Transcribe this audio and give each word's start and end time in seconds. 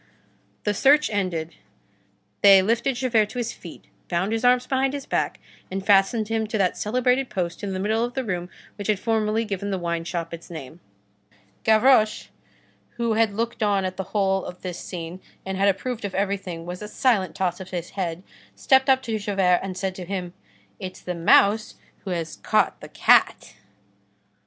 The 0.63 0.73
search 0.73 1.11
ended, 1.11 1.53
they 2.41 2.63
lifted 2.63 2.95
Javert 2.95 3.29
to 3.29 3.37
his 3.37 3.53
feet, 3.53 3.85
bound 4.09 4.31
his 4.33 4.43
arms 4.43 4.65
behind 4.65 4.95
his 4.95 5.05
back, 5.05 5.39
and 5.69 5.85
fastened 5.85 6.27
him 6.27 6.47
to 6.47 6.57
that 6.57 6.75
celebrated 6.75 7.29
post 7.29 7.61
in 7.63 7.71
the 7.73 7.79
middle 7.79 8.03
of 8.03 8.15
the 8.15 8.23
room 8.23 8.49
which 8.77 8.87
had 8.87 8.97
formerly 8.99 9.45
given 9.45 9.69
the 9.69 9.77
wine 9.77 10.03
shop 10.03 10.33
its 10.33 10.49
name. 10.49 10.79
Gavroche, 11.63 12.29
who 12.97 13.13
had 13.13 13.35
looked 13.35 13.61
on 13.61 13.85
at 13.85 13.97
the 13.97 14.05
whole 14.09 14.43
of 14.43 14.63
this 14.63 14.79
scene 14.79 15.21
and 15.45 15.55
had 15.55 15.69
approved 15.69 16.03
of 16.03 16.15
everything 16.15 16.65
with 16.65 16.81
a 16.81 16.87
silent 16.87 17.35
toss 17.35 17.59
of 17.59 17.69
his 17.69 17.91
head, 17.91 18.23
stepped 18.55 18.89
up 18.89 19.03
to 19.03 19.19
Javert 19.19 19.59
and 19.61 19.77
said 19.77 19.93
to 19.93 20.05
him:— 20.05 20.33
"It's 20.79 21.01
the 21.01 21.13
mouse 21.13 21.75
who 22.05 22.09
has 22.09 22.37
caught 22.37 22.81
the 22.81 22.89
cat." 22.89 23.53